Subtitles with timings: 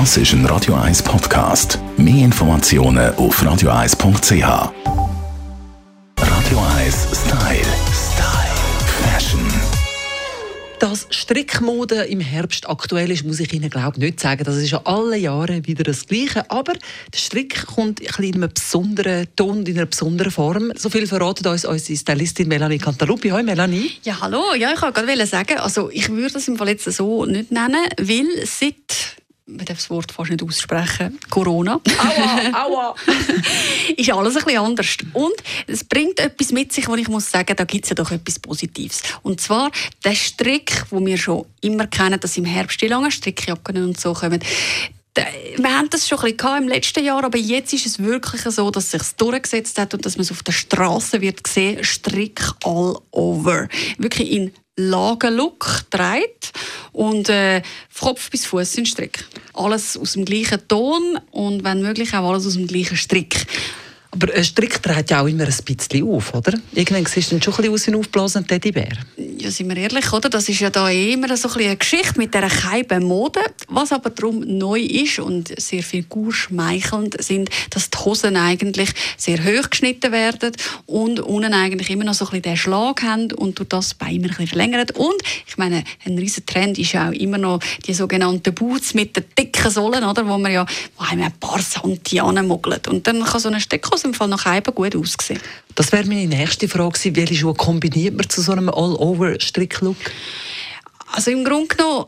[0.00, 1.78] Das ist ein Radio 1 Podcast.
[1.96, 4.42] Mehr Informationen auf radio1.ch.
[6.18, 7.62] Radio 1 Style.
[7.92, 8.54] Style.
[9.04, 9.40] Fashion.
[10.80, 14.42] Dass Strickmode im Herbst aktuell ist, muss ich Ihnen glaube nicht sagen.
[14.42, 16.50] Das ist ja alle Jahre wieder das Gleiche.
[16.50, 20.72] Aber der Strick kommt ein in einem besonderen Ton, in einer besonderen Form.
[20.74, 23.28] So viel verratet uns unsere Stylistin Melanie Cantaluppi.
[23.28, 23.92] Hallo Melanie.
[24.02, 24.54] Ja, hallo.
[24.58, 27.86] Ja, ich wollte gerade sagen, also ich würde das im Fall jetzt so nicht nennen,
[27.96, 29.03] weil seit
[29.46, 31.80] man darf das Wort fast nicht aussprechen, Corona.
[31.98, 32.94] Aua, aua.
[33.96, 34.96] ist alles ein bisschen anders.
[35.12, 35.34] Und
[35.66, 38.38] es bringt etwas mit sich, wo ich muss sagen, da gibt es ja doch etwas
[38.38, 39.02] Positives.
[39.22, 39.70] Und zwar
[40.02, 44.14] der Strick, wo wir schon immer kennen, dass im Herbst die langen Strickjacken und so
[44.14, 44.40] kommen.
[45.56, 48.70] Wir haben das schon ein bisschen im letzten Jahr, aber jetzt ist es wirklich so,
[48.70, 52.40] dass es sich durchgesetzt hat und dass man es auf der Straße wird sehen, Strick
[52.64, 53.68] all over.
[53.98, 56.52] Wirklich in Lagenlook trägt
[56.94, 57.60] und äh,
[58.00, 59.24] Kopf bis Fuß sind Strick.
[59.52, 63.46] Alles aus dem gleichen Ton und wenn möglich auch alles aus dem gleichen Strick.
[64.10, 66.56] Aber ein Strick dreht ja auch immer ein bisschen auf, oder?
[66.72, 68.92] Irgendwann siehst du schon ein bisschen aus wie ein aufgeblasener Teddybär.
[69.44, 70.30] Ja, sind wir ehrlich, oder?
[70.30, 73.40] Das ist ja da immer so ein eine Geschichte mit dieser Keiben Mode.
[73.68, 79.44] Was aber darum neu ist und sehr viel schmeichelnd sind, dass die Hosen eigentlich sehr
[79.44, 80.52] hoch geschnitten werden
[80.86, 84.14] und unten eigentlich immer noch so ein bisschen den Schlag haben und durch das Bein
[84.14, 84.92] immer ein bisschen verlängert.
[84.92, 89.14] Und ich meine, ein riesen Trend ist ja auch immer noch die sogenannten Boots mit
[89.14, 90.26] den dicken Sohlen, oder?
[90.26, 90.64] Wo man ja
[90.96, 92.88] wo einem ein paar Santi anmuggelt.
[92.88, 95.40] Und dann kann so eine Steckhose im Fall nach Eiben gut aussehen.
[95.74, 97.16] Das wäre meine nächste Frage gewesen.
[97.16, 98.68] Welche Schuhe kombiniert man zu so einem
[99.34, 99.96] All-Over-Stricklook?
[101.12, 102.06] Also im Grunde genommen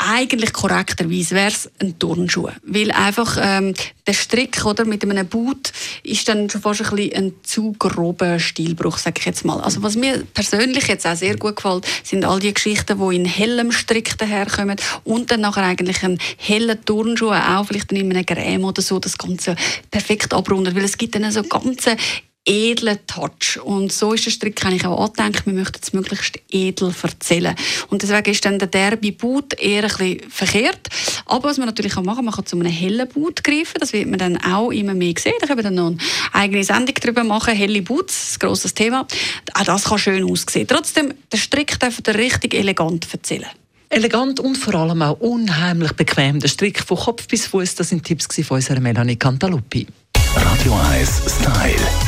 [0.00, 2.48] eigentlich korrekterweise wäre es ein Turnschuh.
[2.62, 3.74] Weil einfach ähm,
[4.06, 5.72] der Strick oder, mit einem Boot
[6.04, 9.60] ist dann schon fast ein, bisschen ein zu grober Stilbruch, sage ich jetzt mal.
[9.60, 13.24] Also was mir persönlich jetzt auch sehr gut gefällt, sind all die Geschichten, die in
[13.24, 18.64] hellem Strick daherkommen und dann nachher eigentlich ein heller Turnschuh, auch vielleicht in einem Creme
[18.64, 19.56] oder so, das Ganze
[19.90, 20.76] perfekt abrundet.
[20.76, 21.96] Weil es gibt dann so ganze
[22.48, 23.60] edlen Touch.
[23.62, 25.46] Und so ist der Strick eigentlich auch angedenkt.
[25.46, 27.54] Wir möchten es möglichst edel erzählen.
[27.90, 30.88] Und deswegen ist dann der derbe Boot eher ein bisschen verkehrt.
[31.26, 33.76] Aber was man natürlich auch machen kann, man kann zu einem hellen Boot greifen.
[33.78, 35.34] Das wird man dann auch immer mehr sehen.
[35.40, 35.98] Da können wir dann noch eine
[36.32, 37.54] eigene Sendung darüber machen.
[37.54, 39.06] Helle Boots, ein grosses Thema.
[39.54, 40.66] Auch das kann schön aussehen.
[40.66, 43.48] Trotzdem, der Strick darf er richtig elegant erzählen.
[43.90, 46.40] Elegant und vor allem auch unheimlich bequem.
[46.40, 49.86] Der Strick von Kopf bis Fuß, das sind Tipps von unserer Melanie Cantaluppi.
[50.34, 51.74] Radio 1 Style.
[51.78, 52.07] Style.